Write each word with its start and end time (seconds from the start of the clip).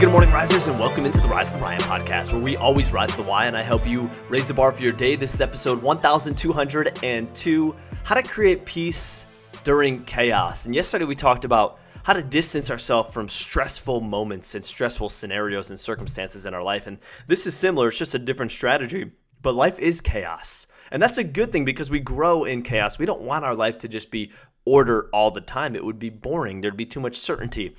good 0.00 0.10
morning, 0.10 0.30
risers, 0.30 0.66
and 0.66 0.80
welcome 0.80 1.04
into 1.04 1.20
the 1.20 1.28
Rise 1.28 1.52
of 1.52 1.58
the 1.58 1.62
Ryan 1.62 1.80
podcast, 1.80 2.32
where 2.32 2.40
we 2.40 2.56
always 2.56 2.90
rise 2.90 3.10
to 3.10 3.18
the 3.18 3.28
why, 3.28 3.44
and 3.44 3.54
I 3.54 3.60
help 3.60 3.86
you 3.86 4.10
raise 4.30 4.48
the 4.48 4.54
bar 4.54 4.72
for 4.72 4.82
your 4.82 4.94
day. 4.94 5.14
This 5.14 5.34
is 5.34 5.42
episode 5.42 5.82
1202 5.82 7.76
How 8.04 8.14
to 8.14 8.22
Create 8.22 8.64
Peace 8.64 9.26
During 9.62 10.02
Chaos. 10.06 10.64
And 10.64 10.74
yesterday 10.74 11.04
we 11.04 11.14
talked 11.14 11.44
about 11.44 11.80
how 12.02 12.14
to 12.14 12.22
distance 12.22 12.70
ourselves 12.70 13.12
from 13.12 13.28
stressful 13.28 14.00
moments 14.00 14.54
and 14.54 14.64
stressful 14.64 15.10
scenarios 15.10 15.68
and 15.68 15.78
circumstances 15.78 16.46
in 16.46 16.54
our 16.54 16.62
life. 16.62 16.86
And 16.86 16.96
this 17.26 17.46
is 17.46 17.54
similar, 17.54 17.88
it's 17.88 17.98
just 17.98 18.14
a 18.14 18.18
different 18.18 18.52
strategy. 18.52 19.10
But 19.42 19.54
life 19.54 19.78
is 19.78 20.00
chaos. 20.00 20.66
And 20.92 21.02
that's 21.02 21.18
a 21.18 21.24
good 21.24 21.52
thing 21.52 21.66
because 21.66 21.90
we 21.90 22.00
grow 22.00 22.44
in 22.44 22.62
chaos. 22.62 22.98
We 22.98 23.04
don't 23.04 23.20
want 23.20 23.44
our 23.44 23.54
life 23.54 23.76
to 23.76 23.88
just 23.88 24.10
be 24.10 24.32
order 24.64 25.10
all 25.12 25.30
the 25.30 25.42
time. 25.42 25.76
It 25.76 25.84
would 25.84 25.98
be 25.98 26.08
boring. 26.08 26.62
There'd 26.62 26.74
be 26.74 26.86
too 26.86 27.00
much 27.00 27.16
certainty. 27.16 27.76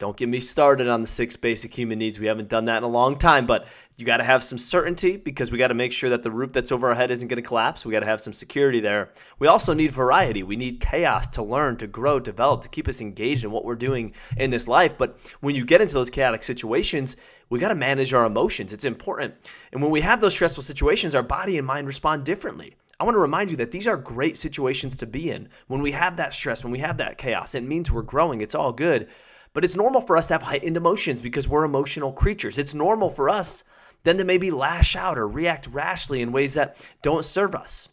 Don't 0.00 0.16
get 0.16 0.30
me 0.30 0.40
started 0.40 0.88
on 0.88 1.02
the 1.02 1.06
six 1.06 1.36
basic 1.36 1.76
human 1.76 1.98
needs. 1.98 2.18
We 2.18 2.26
haven't 2.26 2.48
done 2.48 2.64
that 2.64 2.78
in 2.78 2.84
a 2.84 2.88
long 2.88 3.18
time, 3.18 3.44
but 3.44 3.66
you 3.98 4.06
got 4.06 4.16
to 4.16 4.24
have 4.24 4.42
some 4.42 4.56
certainty 4.56 5.18
because 5.18 5.52
we 5.52 5.58
got 5.58 5.68
to 5.68 5.74
make 5.74 5.92
sure 5.92 6.08
that 6.08 6.22
the 6.22 6.30
roof 6.30 6.54
that's 6.54 6.72
over 6.72 6.88
our 6.88 6.94
head 6.94 7.10
isn't 7.10 7.28
going 7.28 7.36
to 7.36 7.46
collapse. 7.46 7.84
We 7.84 7.92
got 7.92 8.00
to 8.00 8.06
have 8.06 8.22
some 8.22 8.32
security 8.32 8.80
there. 8.80 9.10
We 9.40 9.46
also 9.46 9.74
need 9.74 9.90
variety. 9.90 10.42
We 10.42 10.56
need 10.56 10.80
chaos 10.80 11.26
to 11.28 11.42
learn, 11.42 11.76
to 11.76 11.86
grow, 11.86 12.18
develop, 12.18 12.62
to 12.62 12.70
keep 12.70 12.88
us 12.88 13.02
engaged 13.02 13.44
in 13.44 13.50
what 13.50 13.66
we're 13.66 13.74
doing 13.74 14.14
in 14.38 14.48
this 14.48 14.66
life. 14.66 14.96
But 14.96 15.18
when 15.40 15.54
you 15.54 15.66
get 15.66 15.82
into 15.82 15.92
those 15.92 16.08
chaotic 16.08 16.42
situations, 16.42 17.18
we 17.50 17.58
got 17.58 17.68
to 17.68 17.74
manage 17.74 18.14
our 18.14 18.24
emotions. 18.24 18.72
It's 18.72 18.86
important. 18.86 19.34
And 19.72 19.82
when 19.82 19.90
we 19.90 20.00
have 20.00 20.22
those 20.22 20.32
stressful 20.32 20.62
situations, 20.62 21.14
our 21.14 21.22
body 21.22 21.58
and 21.58 21.66
mind 21.66 21.86
respond 21.86 22.24
differently. 22.24 22.74
I 22.98 23.04
want 23.04 23.14
to 23.16 23.20
remind 23.20 23.50
you 23.50 23.56
that 23.58 23.70
these 23.70 23.86
are 23.86 23.98
great 23.98 24.38
situations 24.38 24.96
to 24.98 25.06
be 25.06 25.30
in. 25.30 25.50
When 25.66 25.82
we 25.82 25.92
have 25.92 26.16
that 26.16 26.34
stress, 26.34 26.64
when 26.64 26.72
we 26.72 26.78
have 26.78 26.96
that 26.98 27.18
chaos, 27.18 27.54
it 27.54 27.64
means 27.64 27.90
we're 27.90 28.02
growing. 28.02 28.40
It's 28.40 28.54
all 28.54 28.72
good. 28.72 29.08
But 29.52 29.64
it's 29.64 29.76
normal 29.76 30.00
for 30.00 30.16
us 30.16 30.28
to 30.28 30.34
have 30.34 30.42
heightened 30.42 30.76
emotions 30.76 31.20
because 31.20 31.48
we're 31.48 31.64
emotional 31.64 32.12
creatures. 32.12 32.58
It's 32.58 32.74
normal 32.74 33.10
for 33.10 33.28
us 33.28 33.64
then 34.02 34.18
to 34.18 34.24
maybe 34.24 34.50
lash 34.50 34.96
out 34.96 35.18
or 35.18 35.28
react 35.28 35.66
rashly 35.66 36.22
in 36.22 36.32
ways 36.32 36.54
that 36.54 36.76
don't 37.02 37.24
serve 37.24 37.54
us. 37.54 37.88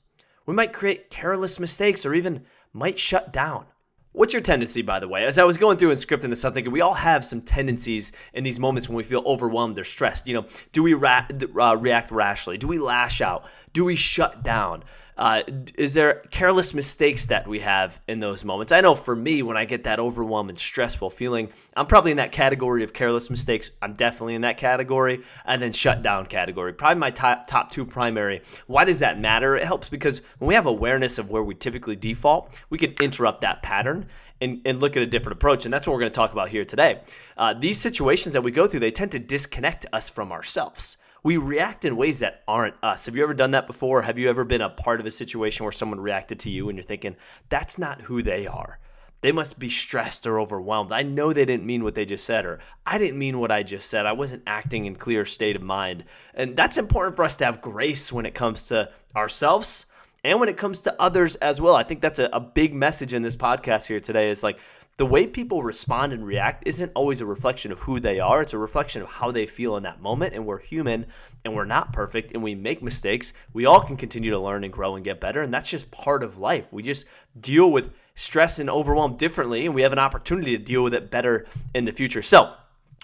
We 0.46 0.54
might 0.54 0.74
create 0.74 1.10
careless 1.10 1.60
mistakes 1.60 2.06
or 2.06 2.14
even 2.14 2.46
might 2.74 2.98
shut 2.98 3.34
down. 3.34 3.66
What's 4.14 4.34
your 4.34 4.42
tendency, 4.42 4.82
by 4.82 5.00
the 5.00 5.08
way? 5.08 5.26
As 5.26 5.38
I 5.38 5.44
was 5.44 5.58
going 5.58 5.78
through 5.78 5.92
and 5.92 6.00
scripting 6.00 6.30
this, 6.30 6.44
I'm 6.44 6.54
thinking 6.54 6.72
we 6.72 6.82
all 6.82 6.94
have 6.94 7.24
some 7.24 7.42
tendencies 7.42 8.14
in 8.34 8.44
these 8.44 8.60
moments 8.60 8.88
when 8.90 8.96
we 8.96 9.04
feel 9.04 9.22
overwhelmed 9.26 9.78
or 9.78 9.84
stressed. 9.84 10.28
You 10.28 10.36
know, 10.36 10.46
do 10.72 10.82
we 10.82 10.96
ra- 10.96 11.28
uh, 11.30 11.78
react 11.78 12.10
rashly? 12.10 12.58
Do 12.58 12.68
we 12.68 12.80
lash 12.80 13.22
out? 13.22 13.46
Do 13.74 13.86
we 13.86 13.96
shut 13.96 14.44
down? 14.44 14.84
Uh, 15.18 15.42
is 15.78 15.96
there 15.96 16.22
careless 16.30 16.74
mistakes 16.74 17.26
that 17.26 17.48
we 17.48 17.60
have 17.60 18.00
in 18.08 18.20
those 18.20 18.46
moments? 18.46 18.72
I 18.72 18.82
know 18.82 18.94
for 18.94 19.16
me, 19.16 19.42
when 19.42 19.58
I 19.58 19.66
get 19.66 19.84
that 19.86 20.00
overwhelmed 20.00 20.50
and 20.50 20.60
stressful 20.60 21.10
feeling, 21.10 21.50
I'm 21.76 21.88
probably 21.88 22.12
in 22.12 22.18
that 22.18 22.32
category 22.32 22.84
of 22.84 22.94
careless 22.94 23.30
mistakes. 23.30 23.72
I'm 23.82 23.94
definitely 23.94 24.36
in 24.36 24.42
that 24.42 24.58
category, 24.58 25.24
and 25.46 25.62
then 25.62 25.72
shutdown 25.72 26.28
category. 26.28 26.74
Probably 26.74 27.00
my 27.00 27.10
top 27.10 27.48
top 27.48 27.72
two 27.72 27.86
primary. 27.86 28.42
Why 28.68 28.86
does 28.86 29.00
that 29.00 29.20
matter? 29.20 29.56
It 29.56 29.66
helps 29.66 29.90
because 29.90 30.22
when 30.38 30.50
we 30.50 30.54
have 30.54 30.68
awareness 30.68 31.18
of 31.18 31.32
where 31.32 31.44
we 31.44 31.56
typically 31.56 31.96
default, 31.96 32.62
we 32.70 32.78
can 32.78 32.94
interrupt 33.02 33.42
that 33.42 33.64
pattern 33.64 34.08
and, 34.40 34.62
and, 34.66 34.80
look 34.80 34.96
at 34.96 35.02
a 35.02 35.08
different 35.08 35.36
approach. 35.38 35.66
And 35.66 35.74
that's 35.74 35.88
what 35.88 35.94
we're 35.94 36.02
going 36.02 36.12
to 36.12 36.16
talk 36.16 36.32
about 36.32 36.50
here 36.50 36.64
today. 36.64 37.02
Uh, 37.36 37.56
these 37.56 37.80
situations 37.80 38.34
that 38.34 38.44
we 38.44 38.52
go 38.52 38.68
through, 38.68 38.82
they 38.82 38.92
tend 38.92 39.12
to 39.14 39.20
disconnect 39.20 39.88
us 39.92 40.12
from 40.12 40.32
ourselves 40.32 40.98
we 41.28 41.36
react 41.36 41.84
in 41.84 41.98
ways 41.98 42.20
that 42.20 42.42
aren't 42.48 42.82
us. 42.82 43.06
Have 43.06 43.18
you 43.18 43.22
ever 43.22 43.34
done 43.34 43.52
that 43.52 43.68
before? 43.68 44.02
Have 44.02 44.18
you 44.18 44.30
ever 44.30 44.46
been 44.46 44.62
a 44.62 44.70
part 44.70 45.02
of 45.02 45.06
a 45.06 45.12
situation 45.12 45.66
where 45.66 45.74
someone 45.74 46.00
reacted 46.00 46.40
to 46.40 46.50
you 46.50 46.70
and 46.70 46.78
you're 46.78 46.86
thinking, 46.86 47.18
that's 47.50 47.78
not 47.78 48.00
who 48.00 48.24
they 48.24 48.48
are? 48.48 48.80
They 49.20 49.34
must 49.34 49.60
be 49.60 49.70
stressed 49.70 50.26
or 50.26 50.40
overwhelmed. 50.40 50.94
I 50.94 51.04
know 51.04 51.34
they 51.34 51.44
didn't 51.44 51.66
mean 51.66 51.84
what 51.84 51.96
they 51.96 52.06
just 52.06 52.24
said, 52.24 52.46
or 52.46 52.60
I 52.86 52.98
didn't 52.98 53.20
mean 53.20 53.42
what 53.42 53.52
I 53.52 53.62
just 53.62 53.90
said. 53.90 54.06
I 54.06 54.14
wasn't 54.14 54.44
acting 54.48 54.86
in 54.86 54.96
clear 54.96 55.26
state 55.26 55.58
of 55.58 55.64
mind. 55.64 56.06
And 56.34 56.56
that's 56.56 56.78
important 56.78 57.18
for 57.18 57.26
us 57.26 57.36
to 57.38 57.46
have 57.46 57.62
grace 57.62 58.10
when 58.14 58.26
it 58.26 58.34
comes 58.34 58.68
to 58.68 58.90
ourselves 59.14 59.86
and 60.24 60.40
when 60.40 60.48
it 60.48 60.56
comes 60.56 60.80
to 60.82 61.02
others 61.02 61.36
as 61.36 61.60
well. 61.60 61.76
I 61.76 61.84
think 61.84 62.00
that's 62.00 62.20
a, 62.20 62.30
a 62.32 62.40
big 62.40 62.74
message 62.74 63.14
in 63.14 63.22
this 63.22 63.36
podcast 63.36 63.86
here 63.86 64.00
today 64.00 64.30
is 64.30 64.44
like 64.44 64.60
the 64.98 65.06
way 65.06 65.28
people 65.28 65.62
respond 65.62 66.12
and 66.12 66.26
react 66.26 66.64
isn't 66.66 66.92
always 66.96 67.22
a 67.22 67.26
reflection 67.26 67.72
of 67.72 67.78
who 67.80 68.00
they 68.00 68.20
are. 68.20 68.42
It's 68.42 68.54
a 68.54 68.58
reflection 68.58 69.04
of 69.04 69.08
how 69.08 69.30
they 69.32 69.46
feel 69.46 69.78
in 69.78 69.84
that 69.84 70.02
moment. 70.02 70.34
And 70.34 70.46
we're 70.46 70.58
human 70.58 71.06
and 71.46 71.56
we're 71.56 71.66
not 71.66 71.94
perfect 71.94 72.34
and 72.34 72.42
we 72.42 72.56
make 72.56 72.82
mistakes. 72.82 73.34
We 73.54 73.68
all 73.68 73.80
can 73.80 73.96
continue 73.96 74.32
to 74.32 74.40
learn 74.40 74.64
and 74.64 74.74
grow 74.74 74.96
and 74.96 75.06
get 75.06 75.22
better. 75.22 75.42
And 75.42 75.54
that's 75.54 75.70
just 75.70 75.92
part 75.92 76.24
of 76.24 76.40
life. 76.40 76.74
We 76.74 76.82
just 76.82 77.06
deal 77.40 77.72
with 77.72 77.94
stress 78.16 78.58
and 78.58 78.72
overwhelm 78.72 79.18
differently. 79.18 79.68
And 79.68 79.76
we 79.76 79.84
have 79.84 79.94
an 79.94 80.00
opportunity 80.00 80.58
to 80.58 80.64
deal 80.64 80.84
with 80.84 80.96
it 80.96 81.12
better 81.12 81.46
in 81.76 81.86
the 81.86 81.92
future. 81.92 82.24
So, 82.24 82.56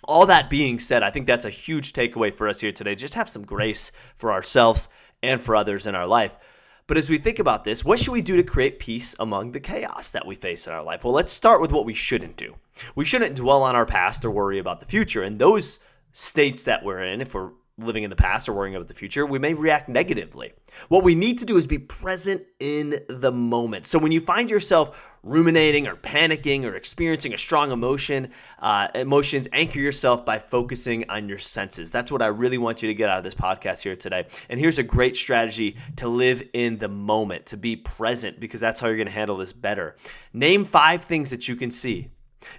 all 0.06 0.26
that 0.26 0.50
being 0.50 0.80
said, 0.80 1.02
I 1.02 1.12
think 1.12 1.28
that's 1.28 1.46
a 1.46 1.50
huge 1.50 1.94
takeaway 1.94 2.34
for 2.34 2.50
us 2.50 2.60
here 2.60 2.74
today. 2.74 2.94
Just 2.94 3.14
have 3.14 3.30
some 3.30 3.46
grace 3.46 3.94
for 4.18 4.34
ourselves 4.34 4.90
and 5.22 5.42
for 5.42 5.56
others 5.56 5.88
in 5.88 5.96
our 5.96 6.08
life. 6.08 6.38
But 6.86 6.98
as 6.98 7.10
we 7.10 7.18
think 7.18 7.40
about 7.40 7.64
this, 7.64 7.86
what 7.86 8.00
should 8.00 8.12
we 8.12 8.22
do 8.22 8.36
to 8.36 8.44
create 8.44 8.80
peace 8.80 9.16
among 9.20 9.52
the 9.52 9.60
chaos 9.60 10.12
that 10.12 10.26
we 10.26 10.36
face 10.36 10.68
in 10.68 10.74
our 10.74 10.84
life? 10.84 11.04
Well, 11.04 11.14
let's 11.14 11.32
start 11.32 11.62
with 11.62 11.72
what 11.72 11.86
we 11.86 11.94
shouldn't 11.94 12.36
do. 12.36 12.56
We 12.96 13.06
shouldn't 13.06 13.36
dwell 13.36 13.64
on 13.64 13.76
our 13.76 13.86
past 13.86 14.26
or 14.26 14.32
worry 14.32 14.60
about 14.60 14.80
the 14.80 14.86
future. 14.86 15.24
And 15.24 15.40
those 15.40 15.80
states 16.12 16.66
that 16.66 16.84
we're 16.84 17.04
in, 17.04 17.22
if 17.22 17.34
we're 17.34 17.52
living 17.78 18.04
in 18.04 18.10
the 18.10 18.16
past 18.16 18.48
or 18.48 18.54
worrying 18.54 18.76
about 18.76 18.88
the 18.88 18.94
future, 18.94 19.26
we 19.26 19.40
may 19.40 19.54
react 19.54 19.90
negatively. 19.90 20.54
What 20.90 21.04
we 21.04 21.16
need 21.16 21.40
to 21.40 21.46
do 21.46 21.58
is 21.58 21.66
be 21.66 21.80
present 21.80 22.44
in 22.60 22.96
the 23.10 23.32
moment. 23.32 23.88
So 23.88 23.98
when 23.98 24.12
you 24.12 24.20
find 24.20 24.50
yourself 24.50 25.14
ruminating 25.24 25.88
or 25.88 25.96
panicking 25.96 26.66
or 26.66 26.76
experiencing 26.76 27.34
a 27.34 27.38
strong 27.38 27.72
emotion, 27.72 28.30
uh, 28.60 28.90
emotions, 28.94 29.48
anchor 29.54 29.80
yourself 29.80 30.26
by 30.26 30.38
focusing 30.38 31.10
on 31.10 31.30
your 31.30 31.40
senses. 31.40 31.92
That's 31.92 32.12
what 32.12 32.22
I 32.22 32.28
really 32.28 32.58
want 32.58 32.84
you 32.84 32.88
to 32.90 32.94
get 32.94 33.10
out 33.10 33.18
of 33.18 33.24
this 33.24 33.34
podcast 33.34 33.82
here 33.82 33.96
today. 33.96 34.28
And 34.50 34.60
here's 34.60 34.80
a 34.80 34.84
great 34.84 35.16
strategy 35.16 35.78
to 35.96 36.10
live 36.10 36.44
in 36.54 36.78
the 36.78 36.90
moment, 36.90 37.48
to 37.48 37.58
be 37.58 37.78
present, 37.78 38.40
because 38.40 38.60
that's 38.60 38.82
how 38.82 38.88
you're 38.88 38.98
going 38.98 39.08
to 39.08 39.14
handle 39.14 39.38
this 39.38 39.54
better. 39.54 39.96
Name 40.34 40.66
five 40.66 41.04
things 41.04 41.30
that 41.30 41.48
you 41.48 41.56
can 41.56 41.72
see. 41.72 42.10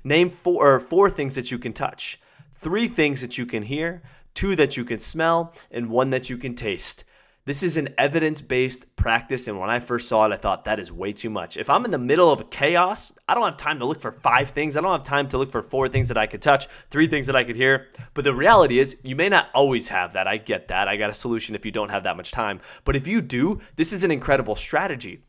Name 0.03 0.31
four 0.31 0.75
or 0.75 0.81
four 0.81 1.11
things 1.11 1.35
that 1.35 1.51
you 1.51 1.59
can 1.59 1.75
touch. 1.75 2.19
Three 2.61 2.89
things 2.89 3.21
that 3.21 3.37
you 3.37 3.45
can 3.45 3.63
hear, 3.63 4.03
two 4.35 4.57
that 4.57 4.77
you 4.77 4.85
can 4.85 4.99
smell, 4.99 5.55
and 5.71 5.89
one 5.89 6.11
that 6.11 6.29
you 6.29 6.37
can 6.37 6.55
taste. 6.55 7.05
This 7.47 7.63
is 7.63 7.77
an 7.77 7.95
evidence 7.99 8.41
based 8.41 8.97
practice. 8.97 9.49
And 9.49 9.61
when 9.61 9.69
I 9.69 9.79
first 9.79 10.09
saw 10.09 10.25
it, 10.25 10.33
I 10.33 10.37
thought 10.37 10.65
that 10.65 10.81
is 10.81 10.91
way 10.91 11.13
too 11.13 11.29
much. 11.29 11.59
If 11.59 11.69
I'm 11.69 11.85
in 11.85 11.91
the 11.91 11.99
middle 11.99 12.33
of 12.33 12.41
a 12.41 12.45
chaos, 12.45 13.13
I 13.29 13.35
don't 13.35 13.45
have 13.45 13.59
time 13.59 13.79
to 13.81 13.85
look 13.85 14.01
for 14.01 14.13
five 14.13 14.51
things. 14.51 14.77
I 14.77 14.81
don't 14.81 14.93
have 14.93 15.03
time 15.03 15.29
to 15.29 15.37
look 15.37 15.53
for 15.53 15.63
four 15.63 15.87
things 15.87 16.09
that 16.09 16.17
I 16.17 16.27
could 16.27 16.41
touch, 16.41 16.69
three 16.91 17.07
things 17.07 17.27
that 17.27 17.37
I 17.37 17.45
could 17.45 17.57
hear. 17.57 17.89
But 18.15 18.25
the 18.25 18.35
reality 18.35 18.79
is, 18.79 18.97
you 19.03 19.15
may 19.15 19.29
not 19.29 19.49
always 19.53 19.89
have 19.89 20.15
that. 20.15 20.27
I 20.27 20.39
get 20.39 20.69
that. 20.69 20.89
I 20.89 20.97
got 20.97 21.11
a 21.11 21.15
solution 21.15 21.55
if 21.55 21.67
you 21.67 21.71
don't 21.71 21.91
have 21.91 22.05
that 22.05 22.17
much 22.17 22.31
time. 22.31 22.61
But 22.87 22.97
if 22.97 23.07
you 23.07 23.21
do, 23.21 23.61
this 23.77 23.93
is 23.93 24.05
an 24.05 24.11
incredible 24.11 24.57
strategy. 24.57 25.23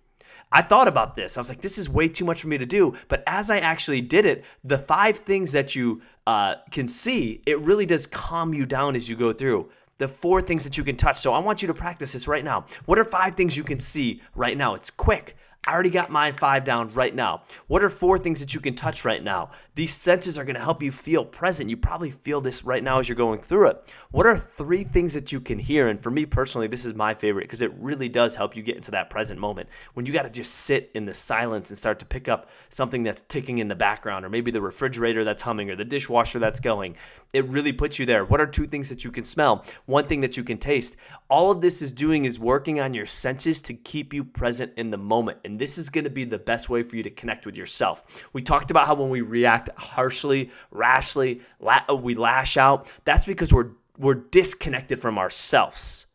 I 0.52 0.62
thought 0.62 0.88
about 0.88 1.16
this. 1.16 1.38
I 1.38 1.40
was 1.42 1.50
like, 1.50 1.62
this 1.62 1.78
is 1.78 1.90
way 1.90 2.08
too 2.08 2.26
much 2.26 2.42
for 2.42 2.48
me 2.48 2.58
to 2.58 2.66
do. 2.66 2.94
But 3.08 3.24
as 3.28 3.52
I 3.52 3.60
actually 3.60 4.02
did 4.02 4.26
it, 4.26 4.46
the 4.64 4.78
five 4.78 5.18
things 5.18 5.52
that 5.52 5.76
you 5.76 6.02
uh, 6.28 6.56
can 6.72 6.88
see, 6.88 7.42
it 7.46 7.60
really 7.60 7.86
does 7.86 8.08
calm 8.08 8.54
you 8.54 8.66
down 8.66 8.96
as 8.96 9.10
you 9.10 9.16
go 9.16 9.34
through 9.34 9.70
the 9.98 10.08
four 10.08 10.42
things 10.42 10.64
that 10.64 10.78
you 10.78 10.84
can 10.84 10.96
touch. 10.96 11.18
So 11.18 11.34
I 11.34 11.40
want 11.40 11.62
you 11.62 11.68
to 11.68 11.74
practice 11.74 12.14
this 12.14 12.28
right 12.28 12.44
now. 12.44 12.66
What 12.86 13.00
are 13.00 13.06
five 13.06 13.36
things 13.36 13.56
you 13.56 13.64
can 13.64 13.80
see 13.80 14.22
right 14.36 14.58
now? 14.58 14.74
It's 14.76 14.92
quick. 14.92 15.38
I 15.68 15.74
already 15.74 15.90
got 15.90 16.12
mine 16.12 16.34
five 16.34 16.64
down 16.64 16.90
right 16.94 17.14
now. 17.14 17.42
What 17.68 17.84
are 17.84 17.90
four 17.90 18.20
things 18.20 18.40
that 18.40 18.54
you 18.54 18.60
can 18.60 18.76
touch 18.76 19.04
right 19.04 19.24
now? 19.24 19.50
These 19.74 19.96
senses 19.96 20.38
are 20.38 20.46
going 20.46 20.56
to 20.56 20.62
help 20.62 20.84
you 20.84 20.92
feel 20.92 21.26
present. 21.26 21.72
You 21.72 21.78
probably 21.78 22.12
feel 22.12 22.40
this 22.40 22.64
right 22.64 22.84
now 22.84 23.00
as 23.00 23.10
you're 23.10 23.16
going 23.16 23.40
through 23.40 23.70
it. 23.70 23.94
What 24.12 24.28
are 24.28 24.38
three 24.38 24.84
things 24.84 25.14
that 25.16 25.32
you 25.32 25.40
can 25.40 25.58
hear? 25.58 25.88
And 25.88 26.00
for 26.00 26.12
me 26.12 26.26
personally, 26.26 26.68
this 26.68 26.86
is 26.86 26.94
my 26.94 27.16
favorite 27.16 27.46
because 27.46 27.64
it 27.64 27.74
really 27.80 28.08
does 28.08 28.36
help 28.36 28.56
you 28.56 28.62
get 28.62 28.76
into 28.76 28.92
that 28.92 29.10
present 29.10 29.40
moment 29.40 29.68
when 29.96 30.06
you 30.06 30.14
got 30.14 30.24
to 30.24 30.30
just 30.30 30.54
sit 30.54 30.92
in 30.94 31.06
the 31.06 31.14
silence 31.14 31.70
and 31.70 31.78
start 31.78 31.98
to 32.00 32.06
pick 32.06 32.30
up 32.30 32.50
something 32.70 33.02
that's 33.02 33.24
ticking 33.24 33.58
in 33.58 33.68
the 33.68 33.76
background, 33.76 34.24
or 34.24 34.30
maybe 34.30 34.52
the 34.52 34.62
refrigerator 34.62 35.24
that's 35.24 35.42
humming, 35.42 35.72
or 35.72 35.76
the 35.76 35.84
dishwasher 35.84 36.38
that's 36.38 36.60
going. 36.60 36.96
It 37.34 37.46
really 37.50 37.74
puts 37.74 37.98
you 37.98 38.06
there. 38.06 38.24
What 38.24 38.40
are 38.40 38.46
two 38.46 38.68
things 38.68 38.88
that 38.90 39.04
you 39.04 39.12
can 39.12 39.24
smell? 39.24 39.66
One 39.88 40.08
thing 40.08 40.22
that 40.22 40.38
you 40.38 40.44
can 40.44 40.58
taste. 40.58 40.96
All 41.28 41.50
of 41.50 41.60
this 41.60 41.82
is 41.82 41.92
doing 41.92 42.26
is 42.26 42.40
working 42.40 42.80
on 42.80 42.94
your 42.94 43.08
senses 43.08 43.62
to 43.64 43.74
keep 43.74 44.14
you 44.14 44.24
present 44.24 44.72
in 44.78 44.92
the 44.92 44.98
moment. 44.98 45.40
And 45.44 45.55
this 45.60 45.78
is 45.78 45.90
going 45.90 46.04
to 46.04 46.10
be 46.10 46.24
the 46.24 46.38
best 46.40 46.70
way 46.70 46.84
for 46.84 46.96
you 46.96 47.04
to 47.04 47.10
connect 47.10 47.46
with 47.46 47.56
yourself. 47.56 48.26
We 48.34 48.42
talked 48.42 48.72
about 48.72 48.88
how 48.88 48.96
when 48.96 49.10
we 49.10 49.22
react 49.22 49.70
harshly, 49.78 50.52
rashly, 50.72 51.42
la- 51.60 51.86
uh, 51.90 51.96
we 51.96 52.16
lash 52.16 52.58
out, 52.58 52.92
that's 53.06 53.26
because 53.26 53.54
we're 53.54 53.72
we're 53.98 54.16
disconnected 54.16 55.00
from 55.00 55.18
ourselves. 55.18 56.08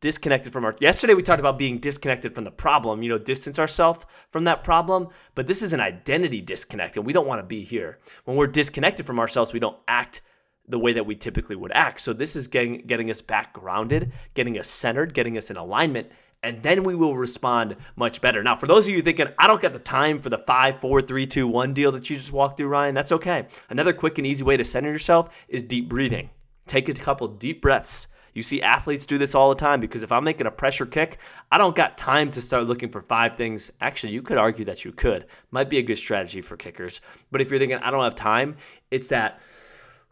Disconnected 0.00 0.52
from 0.52 0.64
our 0.64 0.74
yesterday 0.80 1.14
we 1.14 1.22
talked 1.22 1.40
about 1.40 1.58
being 1.58 1.78
disconnected 1.78 2.34
from 2.34 2.44
the 2.44 2.50
problem, 2.50 3.02
you 3.02 3.10
know, 3.10 3.18
distance 3.18 3.58
ourselves 3.58 4.04
from 4.30 4.44
that 4.44 4.64
problem, 4.64 5.08
but 5.34 5.46
this 5.46 5.60
is 5.60 5.72
an 5.72 5.80
identity 5.80 6.40
disconnect 6.40 6.96
and 6.96 7.04
we 7.04 7.12
don't 7.12 7.26
want 7.26 7.38
to 7.38 7.46
be 7.46 7.62
here. 7.62 7.98
When 8.24 8.36
we're 8.36 8.46
disconnected 8.46 9.06
from 9.06 9.18
ourselves, 9.18 9.52
we 9.52 9.60
don't 9.60 9.76
act 9.86 10.22
the 10.70 10.78
way 10.78 10.92
that 10.92 11.04
we 11.04 11.16
typically 11.16 11.56
would 11.56 11.72
act. 11.72 12.00
So 12.00 12.12
this 12.12 12.34
is 12.34 12.46
getting 12.46 12.78
getting 12.86 13.10
us 13.10 13.20
back 13.20 13.52
grounded, 13.52 14.12
getting 14.34 14.58
us 14.58 14.68
centered, 14.68 15.12
getting 15.12 15.36
us 15.36 15.50
in 15.50 15.56
alignment 15.56 16.10
and 16.42 16.58
then 16.62 16.84
we 16.84 16.94
will 16.94 17.16
respond 17.16 17.76
much 17.96 18.20
better. 18.20 18.42
Now, 18.42 18.56
for 18.56 18.66
those 18.66 18.86
of 18.88 18.94
you 18.94 19.02
thinking, 19.02 19.28
I 19.38 19.46
don't 19.46 19.60
get 19.60 19.72
the 19.72 19.78
time 19.78 20.18
for 20.18 20.30
the 20.30 20.38
five, 20.38 20.80
four, 20.80 21.02
three, 21.02 21.26
two, 21.26 21.46
one 21.46 21.74
deal 21.74 21.92
that 21.92 22.08
you 22.08 22.16
just 22.16 22.32
walked 22.32 22.56
through, 22.56 22.68
Ryan, 22.68 22.94
that's 22.94 23.12
okay. 23.12 23.46
Another 23.68 23.92
quick 23.92 24.18
and 24.18 24.26
easy 24.26 24.44
way 24.44 24.56
to 24.56 24.64
center 24.64 24.90
yourself 24.90 25.34
is 25.48 25.62
deep 25.62 25.88
breathing. 25.88 26.30
Take 26.66 26.88
a 26.88 26.94
couple 26.94 27.28
deep 27.28 27.60
breaths. 27.60 28.08
You 28.32 28.42
see 28.42 28.62
athletes 28.62 29.06
do 29.06 29.18
this 29.18 29.34
all 29.34 29.48
the 29.48 29.56
time 29.56 29.80
because 29.80 30.02
if 30.02 30.12
I'm 30.12 30.24
making 30.24 30.46
a 30.46 30.52
pressure 30.52 30.86
kick, 30.86 31.18
I 31.50 31.58
don't 31.58 31.74
got 31.74 31.98
time 31.98 32.30
to 32.30 32.40
start 32.40 32.64
looking 32.64 32.88
for 32.88 33.02
five 33.02 33.34
things. 33.34 33.70
Actually, 33.80 34.12
you 34.12 34.22
could 34.22 34.38
argue 34.38 34.64
that 34.66 34.84
you 34.84 34.92
could. 34.92 35.26
Might 35.50 35.68
be 35.68 35.78
a 35.78 35.82
good 35.82 35.98
strategy 35.98 36.40
for 36.40 36.56
kickers. 36.56 37.00
But 37.32 37.40
if 37.40 37.50
you're 37.50 37.58
thinking, 37.58 37.78
I 37.78 37.90
don't 37.90 38.04
have 38.04 38.14
time, 38.14 38.56
it's 38.90 39.08
that 39.08 39.40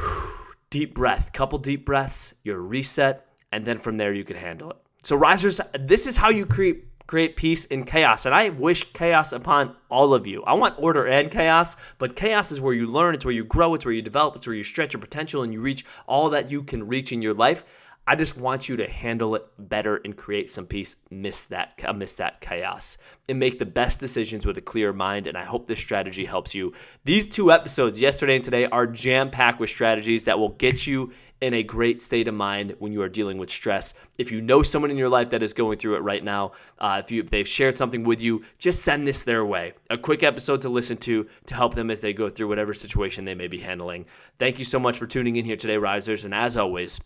deep 0.69 0.94
breath, 0.94 1.31
couple 1.31 1.57
deep 1.60 1.86
breaths, 1.86 2.33
you're 2.44 2.60
reset, 2.60 3.25
and 3.54 3.63
then 3.63 3.77
from 3.77 3.98
there 3.98 4.13
you 4.13 4.25
can 4.25 4.36
handle 4.36 4.71
it. 4.71 4.77
So, 5.03 5.17
risers, 5.17 5.59
this 5.77 6.07
is 6.07 6.15
how 6.15 6.29
you 6.29 6.45
create 6.45 6.88
create 7.05 7.35
peace 7.35 7.65
in 7.65 7.83
chaos. 7.83 8.25
And 8.25 8.33
I 8.33 8.50
wish 8.50 8.91
chaos 8.94 9.33
upon 9.33 9.75
all 9.89 10.13
of 10.13 10.25
you. 10.25 10.41
I 10.44 10.53
want 10.53 10.75
order 10.79 11.05
and 11.05 11.29
chaos, 11.29 11.75
but 11.97 12.15
chaos 12.15 12.51
is 12.51 12.61
where 12.61 12.73
you 12.73 12.88
learn, 12.88 13.13
it's 13.13 13.25
where 13.25 13.33
you 13.33 13.44
grow, 13.44 13.75
it's 13.75 13.85
where 13.85 13.94
you 13.94 14.01
develop, 14.01 14.38
it's 14.38 14.47
where 14.47 14.55
you 14.55 14.63
stretch 14.63 14.94
your 14.94 15.01
potential 15.01 15.44
and 15.44 15.53
you 15.53 15.59
reach 15.59 15.85
all 16.07 16.29
that 16.29 16.50
you 16.50 16.63
can 16.63 16.88
reach 16.88 17.11
in 17.11 17.21
your 17.21 17.33
life. 17.33 17.65
I 18.05 18.17
just 18.17 18.38
want 18.38 18.67
you 18.67 18.75
to 18.77 18.89
handle 18.89 19.35
it 19.35 19.45
better 19.57 20.01
and 20.03 20.15
create 20.15 20.50
some 20.50 20.65
peace, 20.65 20.97
miss 21.09 21.45
that 21.45 21.79
miss 21.95 22.15
that 22.15 22.41
chaos, 22.41 22.97
and 23.29 23.39
make 23.39 23.59
the 23.59 23.65
best 23.65 24.01
decisions 24.01 24.45
with 24.45 24.57
a 24.57 24.61
clear 24.61 24.91
mind. 24.91 25.25
And 25.25 25.38
I 25.38 25.45
hope 25.45 25.67
this 25.67 25.79
strategy 25.79 26.25
helps 26.25 26.53
you. 26.53 26.73
These 27.05 27.29
two 27.29 27.50
episodes, 27.50 28.01
yesterday 28.01 28.35
and 28.35 28.44
today, 28.44 28.65
are 28.65 28.88
jam 28.88 29.31
packed 29.31 29.61
with 29.61 29.69
strategies 29.69 30.25
that 30.25 30.38
will 30.38 30.50
get 30.50 30.85
you 30.85 31.13
in 31.39 31.53
a 31.53 31.63
great 31.63 32.01
state 32.01 32.27
of 32.27 32.33
mind 32.33 32.75
when 32.79 32.91
you 32.91 33.01
are 33.01 33.09
dealing 33.09 33.38
with 33.38 33.50
stress. 33.50 33.94
If 34.17 34.33
you 34.33 34.41
know 34.41 34.63
someone 34.63 34.91
in 34.91 34.97
your 34.97 35.09
life 35.09 35.29
that 35.29 35.44
is 35.44 35.53
going 35.53 35.77
through 35.77 35.95
it 35.95 36.01
right 36.01 36.25
now, 36.25 36.51
uh, 36.79 37.01
if 37.01 37.09
you 37.09 37.21
if 37.21 37.29
they've 37.29 37.47
shared 37.47 37.77
something 37.77 38.03
with 38.03 38.21
you, 38.21 38.44
just 38.57 38.81
send 38.81 39.07
this 39.07 39.23
their 39.23 39.45
way. 39.45 39.75
A 39.89 39.97
quick 39.97 40.23
episode 40.23 40.61
to 40.63 40.69
listen 40.69 40.97
to 40.97 41.25
to 41.45 41.55
help 41.55 41.73
them 41.73 41.89
as 41.89 42.01
they 42.01 42.11
go 42.11 42.29
through 42.29 42.50
whatever 42.50 42.73
situation 42.73 43.23
they 43.23 43.35
may 43.35 43.47
be 43.47 43.59
handling. 43.59 44.07
Thank 44.39 44.59
you 44.59 44.65
so 44.65 44.77
much 44.77 44.97
for 44.97 45.07
tuning 45.07 45.38
in 45.38 45.45
here 45.45 45.55
today, 45.55 45.77
risers, 45.77 46.25
and 46.25 46.33
as 46.33 46.57
always. 46.57 47.00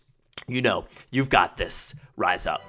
You 0.48 0.62
know, 0.62 0.86
you've 1.10 1.28
got 1.28 1.58
this. 1.58 1.94
Rise 2.16 2.46
up. 2.46 2.62